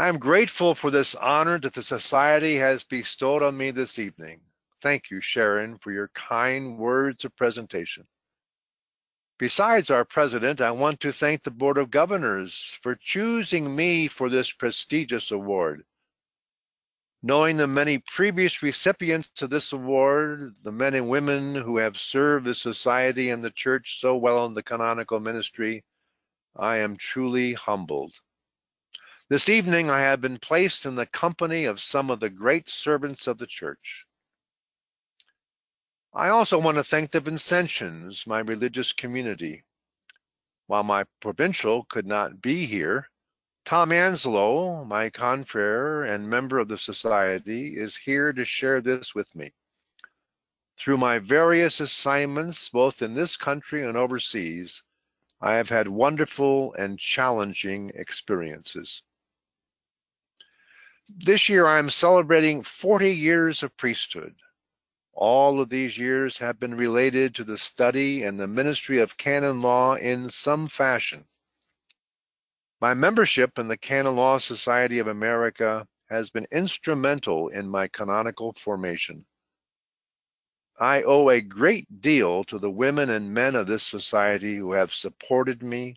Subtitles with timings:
[0.00, 4.40] I am grateful for this honor that the Society has bestowed on me this evening.
[4.80, 8.06] Thank you, Sharon, for your kind words of presentation.
[9.38, 14.30] Besides our president, I want to thank the Board of Governors for choosing me for
[14.30, 15.84] this prestigious award.
[17.22, 22.46] Knowing the many previous recipients of this award, the men and women who have served
[22.46, 25.84] the society and the church so well in the canonical ministry,
[26.56, 28.14] I am truly humbled.
[29.30, 33.28] This evening I have been placed in the company of some of the great servants
[33.28, 34.04] of the church.
[36.12, 39.62] I also want to thank the Vincentians, my religious community.
[40.66, 43.08] While my provincial could not be here,
[43.64, 49.32] Tom Anselo, my confrere and member of the society, is here to share this with
[49.36, 49.52] me.
[50.76, 54.82] Through my various assignments, both in this country and overseas,
[55.40, 59.04] I have had wonderful and challenging experiences.
[61.18, 64.36] This year I am celebrating 40 years of priesthood.
[65.12, 69.60] All of these years have been related to the study and the ministry of canon
[69.60, 71.26] law in some fashion.
[72.80, 78.52] My membership in the Canon Law Society of America has been instrumental in my canonical
[78.52, 79.26] formation.
[80.78, 84.94] I owe a great deal to the women and men of this society who have
[84.94, 85.96] supported me,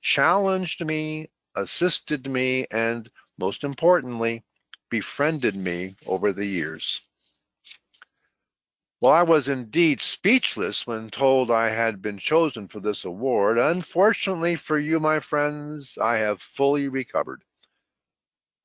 [0.00, 4.44] challenged me, assisted me, and most importantly,
[4.88, 7.00] befriended me over the years.
[8.98, 14.56] While I was indeed speechless when told I had been chosen for this award, unfortunately
[14.56, 17.44] for you, my friends, I have fully recovered.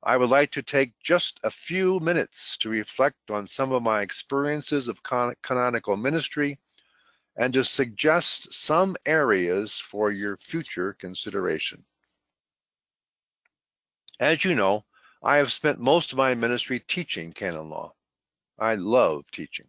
[0.02, 4.02] I would like to take just a few minutes to reflect on some of my
[4.02, 6.58] experiences of con canonical ministry
[7.36, 11.86] and to suggest some areas for your future consideration.
[14.22, 14.86] As you know,
[15.24, 17.96] I have spent most of my ministry teaching canon law.
[18.60, 19.68] I love teaching.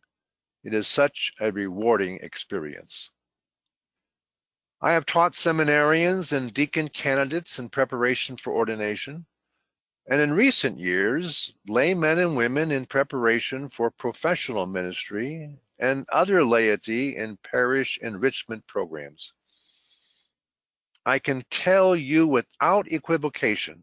[0.62, 3.08] It is such a rewarding experience.
[4.82, 9.24] I have taught seminarians and deacon candidates in preparation for ordination,
[10.06, 15.48] and in recent years, laymen and women in preparation for professional ministry
[15.78, 19.32] and other laity in parish enrichment programs.
[21.06, 23.82] I can tell you without equivocation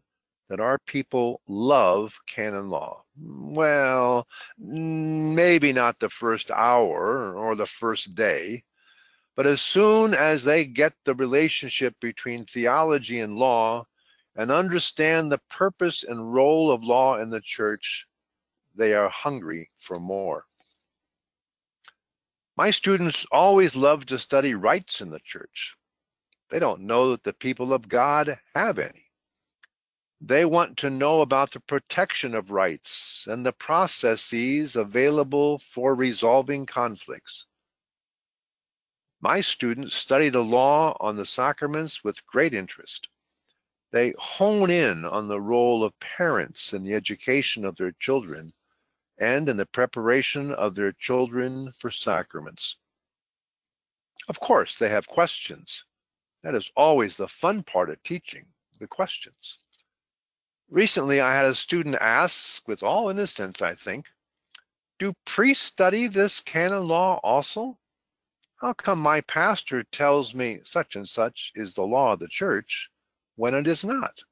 [0.50, 3.04] that our people love canon law.
[3.16, 4.26] Well,
[4.58, 8.64] maybe not the first hour or the first day,
[9.36, 13.86] but as soon as they get the relationship between theology and law
[14.34, 18.08] and understand the purpose and role of law in the church,
[18.74, 20.44] they are hungry for more.
[22.56, 25.76] My students always love to study rights in the church.
[26.50, 29.09] They don't know that the people of God have any.
[30.22, 36.66] They want to know about the protection of rights and the processes available for resolving
[36.66, 37.46] conflicts.
[39.22, 43.08] My students study the law on the sacraments with great interest.
[43.92, 48.52] They hone in on the role of parents in the education of their children
[49.16, 52.76] and in the preparation of their children for sacraments.
[54.28, 55.84] Of course, they have questions.
[56.42, 58.46] That is always the fun part of teaching,
[58.78, 59.58] the questions.
[60.70, 64.06] Recently, I had a student ask, with all innocence, I think,
[65.00, 67.76] do priests study this canon law also?
[68.60, 72.88] How come my pastor tells me such and such is the law of the church
[73.34, 74.22] when it is not?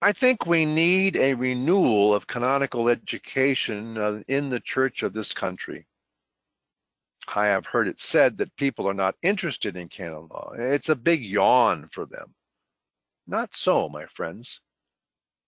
[0.00, 5.32] I think we need a renewal of canonical education uh, in the church of this
[5.32, 5.86] country.
[7.34, 10.52] I have heard it said that people are not interested in canon law.
[10.54, 12.34] It's a big yawn for them.
[13.30, 14.60] Not so, my friends.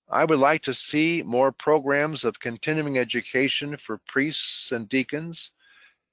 [0.09, 5.51] I would like to see more programs of continuing education for priests and deacons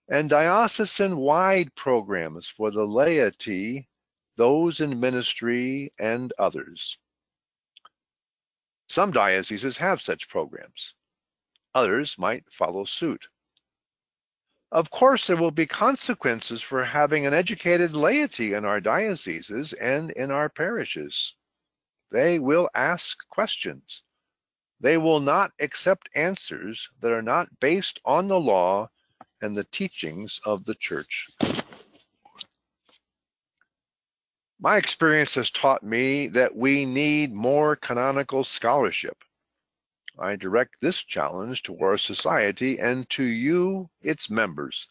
[0.09, 3.88] and diocesan-wide programs for the laity,
[4.35, 6.97] those in ministry, and others.
[8.88, 10.96] Some dioceses have such programs.
[11.76, 13.28] Others might follow suit.
[14.72, 20.09] Of course, there will be consequences for having an educated laity in our dioceses and
[20.09, 21.35] in our parishes.
[22.11, 24.02] They will ask questions.
[24.79, 28.90] They will not accept answers that are not based on the law
[29.41, 31.29] and the teachings of the church.
[34.59, 39.17] My experience has taught me that we need more canonical scholarship.
[40.17, 44.88] I direct this challenge to our society and to you, its members.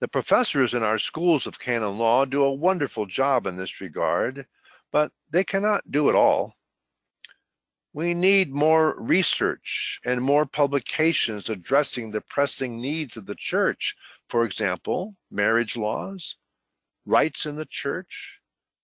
[0.00, 4.46] The professors in our schools of canon law do a wonderful job in this regard,
[4.92, 6.54] but they cannot do it all.
[7.94, 13.96] We need more research and more publications addressing the pressing needs of the church.
[14.28, 16.36] For example, marriage laws,
[17.04, 18.38] rights in the church,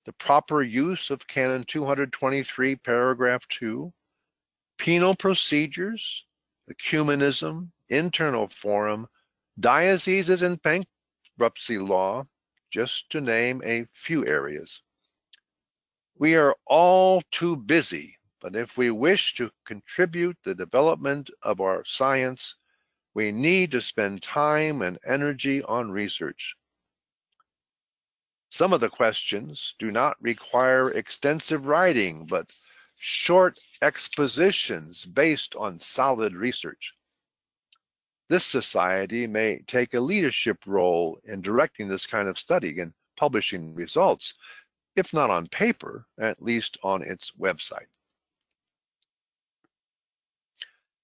[0.05, 3.93] the proper use of Canon 223, paragraph 2,
[4.79, 6.25] penal procedures,
[6.71, 9.07] ecumenism, internal forum,
[9.61, 12.25] dioceses and bankruptcy law,
[12.71, 14.83] just to name a few areas.
[16.19, 21.85] We are all too busy but if we wish to contribute the development of our
[21.85, 22.55] science,
[23.15, 26.55] we need to spend time and energy on research.
[28.51, 32.53] Some of the questions do not require extensive writing, but
[32.97, 36.95] short expositions based on solid research.
[38.29, 43.75] This society may take a leadership role in directing this kind of study and publishing
[43.75, 44.35] results,
[44.99, 47.87] if not on paper, at least on its website.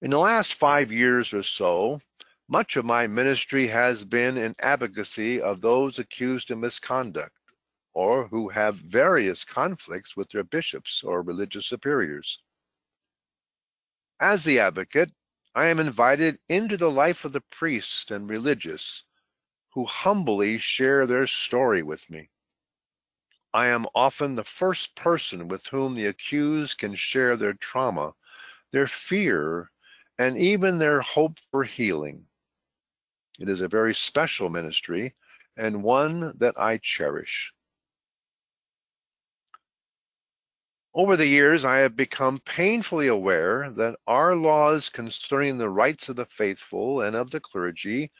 [0.02, 2.00] In the last five years or so,
[2.48, 7.34] much of my ministry has been in advocacy of those accused of misconduct
[7.94, 12.42] or who have various conflicts with their bishops or religious superiors.
[14.20, 15.10] As the advocate,
[15.54, 19.04] I am invited into the life of the priests and religious
[19.72, 22.28] who humbly share their story with me.
[23.54, 28.14] I am often the first person with whom the accused can share their trauma,
[28.72, 29.70] their fear,
[30.18, 32.26] and even their hope for healing.
[33.38, 35.14] It is a very special ministry
[35.56, 37.54] and one that I cherish.
[40.92, 46.16] Over the years, I have become painfully aware that our laws concerning the rights of
[46.16, 48.10] the faithful and of the clergy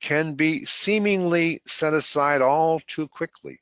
[0.00, 3.60] can be seemingly set aside all too quickly.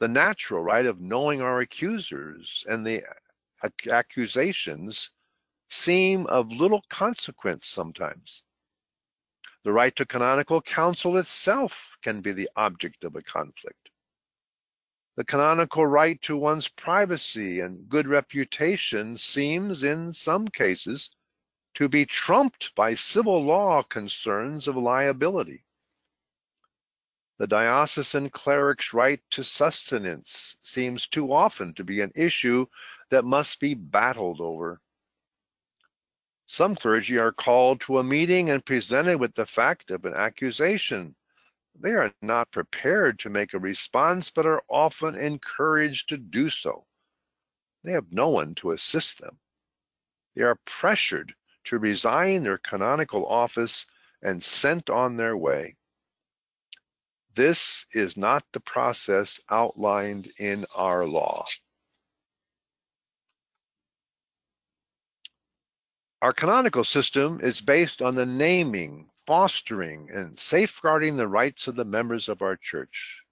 [0.00, 3.02] The natural right of knowing our accusers and the
[3.90, 5.10] accusations
[5.68, 8.42] seem of little consequence sometimes.
[9.64, 13.90] The right to canonical counsel itself can be the object of a conflict.
[15.16, 21.10] The canonical right to one's privacy and good reputation seems, in some cases,
[21.74, 25.64] to be trumped by civil law concerns of liability.
[27.38, 32.66] The diocesan cleric's right to sustenance seems too often to be an issue
[33.10, 34.80] that must be battled over.
[36.46, 41.14] Some clergy are called to a meeting and presented with the fact of an accusation.
[41.78, 46.86] They are not prepared to make a response, but are often encouraged to do so.
[47.84, 49.38] They have no one to assist them.
[50.34, 51.34] They are pressured
[51.64, 53.86] to resign their canonical office
[54.22, 55.76] and sent on their way.
[57.38, 61.46] This is not the process outlined in our law.
[66.20, 71.84] Our canonical system is based on the naming, fostering, and safeguarding the rights of the
[71.84, 73.22] members of our church.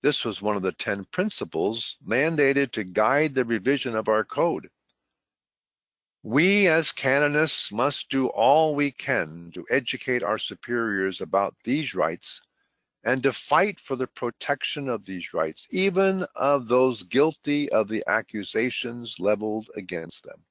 [0.00, 4.70] This was one of the 10 principles mandated to guide the revision of our code.
[6.22, 12.40] We as canonists must do all we can to educate our superiors about these rights
[13.04, 18.04] and to fight for the protection of these rights, even of those guilty of the
[18.06, 20.44] accusations leveled against them.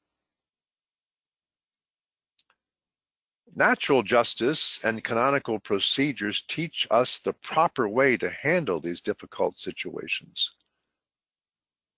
[3.55, 10.53] Natural justice and canonical procedures teach us the proper way to handle these difficult situations.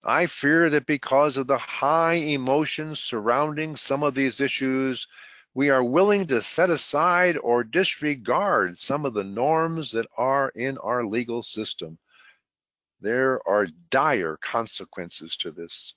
[0.04, 5.08] I fear that because of the high emotions surrounding some of these issues,
[5.54, 10.78] we are willing to set aside or disregard some of the norms that are in
[10.78, 11.98] our legal system.
[13.02, 15.94] There are dire consequences to this.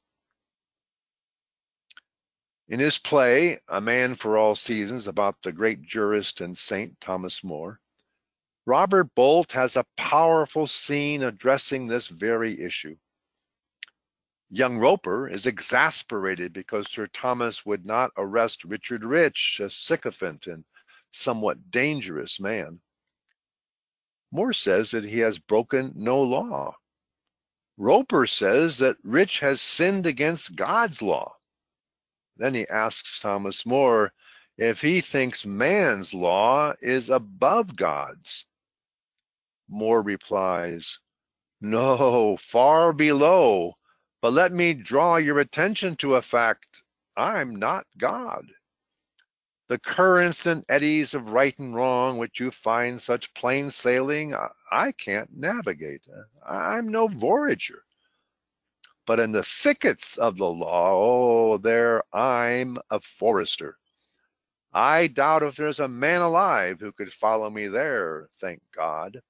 [2.69, 7.45] In his play, A Man for All Seasons, about the great jurist and saint Thomas
[7.45, 7.79] More,
[8.67, 12.97] Robert Bolt has a powerful scene addressing this very issue.
[14.51, 20.65] Young Roper is exasperated because Sir Thomas would not arrest Richard Rich, a sycophant and
[21.11, 22.81] somewhat dangerous man.
[24.31, 26.77] More says that he has broken no law.
[27.77, 31.37] Roper says that Rich has sinned against God's law.
[32.37, 34.13] Then he asks Thomas More
[34.59, 38.45] if he thinks man's law is above God's.
[39.69, 41.01] More replies,
[41.61, 43.75] No, far below.
[44.25, 46.83] But let me draw your attention to a fact.
[47.15, 48.47] I'm not God.
[49.69, 54.35] The currents and eddies of right and wrong, which you find such plain sailing,
[54.73, 56.07] I can't navigate.
[56.49, 57.85] I'm no voyager.
[59.07, 63.77] but in the thickets of the law, oh, there I'm a forester.
[64.73, 69.21] I doubt if there's a man alive who could follow me there, thank God.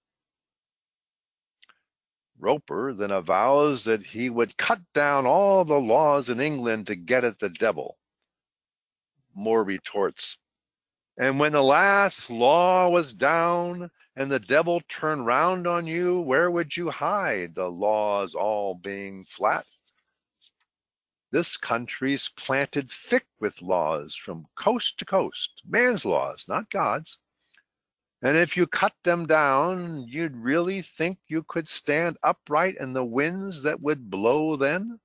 [2.39, 7.25] Roper then avows that he would cut down all the laws in England to get
[7.25, 7.99] at the devil.
[9.35, 10.37] More retorts,
[11.17, 16.51] and when the last law was down and the devil turned round on you, where
[16.51, 19.67] would you hide, the laws all being flat?
[21.31, 27.19] This country's planted thick with laws from coast to coast, man's laws, not God's.
[28.23, 33.05] And if you cut them down, you'd really think you could stand upright in the
[33.05, 34.99] winds that would blow then?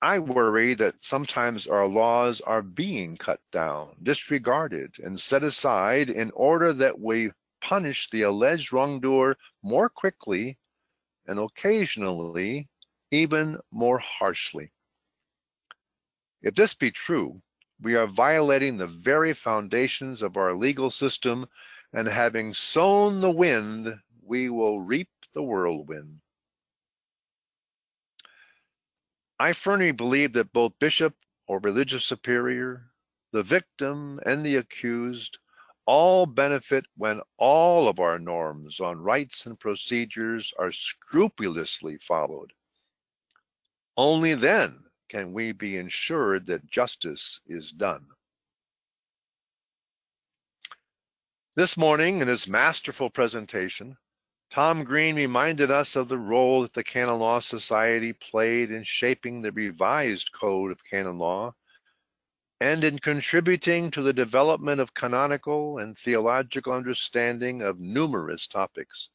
[0.00, 6.30] I worry that sometimes our laws are being cut down, disregarded, and set aside in
[6.32, 10.56] order that we punish the alleged wrongdoer more quickly
[11.26, 12.68] and occasionally
[13.10, 14.70] even more harshly.
[16.42, 17.42] If this be true,
[17.80, 21.46] we are violating the very foundations of our legal system,
[21.92, 26.20] and having sown the wind, we will reap the whirlwind.
[29.38, 31.14] I firmly believe that both bishop
[31.46, 32.90] or religious superior,
[33.32, 35.38] the victim, and the accused
[35.86, 42.52] all benefit when all of our norms on rights and procedures are scrupulously followed.
[43.96, 48.06] Only then can we be ensured that justice is done.
[51.56, 53.96] This morning, in his masterful presentation,
[54.50, 59.42] Tom Green reminded us of the role that the Canon Law Society played in shaping
[59.42, 61.54] the revised Code of Canon Law
[62.60, 69.10] and in contributing to the development of canonical and theological understanding of numerous topics.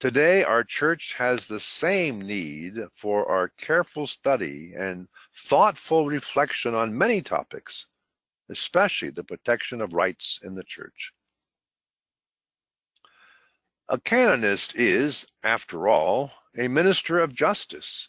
[0.00, 6.96] Today, our church has the same need for our careful study and thoughtful reflection on
[6.96, 7.86] many topics,
[8.48, 11.12] especially the protection of rights in the church.
[13.90, 18.08] A canonist is, after all, a minister of justice.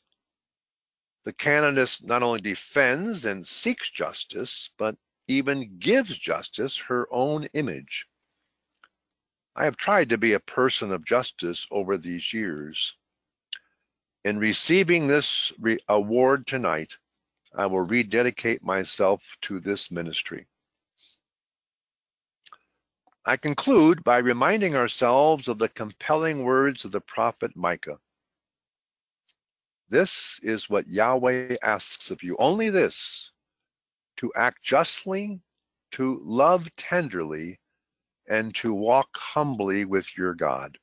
[1.26, 4.96] The canonist not only defends and seeks justice, but
[5.28, 8.08] even gives justice her own image.
[9.56, 12.96] I have tried to be a person of justice over these years.
[14.24, 16.98] In receiving this re award tonight,
[17.54, 20.48] I will rededicate myself to this ministry.
[23.26, 28.00] I conclude by reminding ourselves of the compelling words of the prophet Micah.
[29.90, 33.32] This is what Yahweh asks of you, only this,
[34.18, 35.42] to act justly,
[35.92, 37.60] to love tenderly,
[38.32, 40.78] and to walk humbly with your God.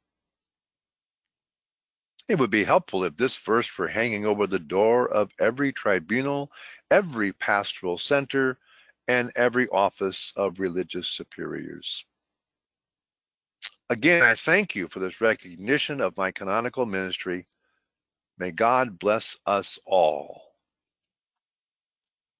[2.28, 6.52] It would be helpful if this verse were hanging over the door of every tribunal,
[6.90, 8.58] every pastoral center,
[9.08, 12.04] and every office of religious superiors.
[13.88, 17.46] Again, I thank you for this recognition of my canonical ministry.
[18.36, 20.47] May God bless us all.